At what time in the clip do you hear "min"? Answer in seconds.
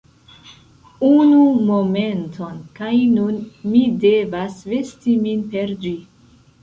5.27-5.45